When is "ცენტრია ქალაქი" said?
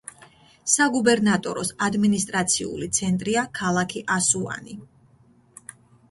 2.99-4.03